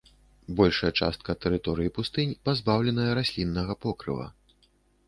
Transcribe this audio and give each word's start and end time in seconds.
Большая 0.61 0.91
частка 1.05 1.35
тэрыторыі 1.45 1.93
пустынь 1.99 2.35
пазбаўленая 2.49 3.07
расліннага 3.21 3.73
покрыва. 3.89 4.27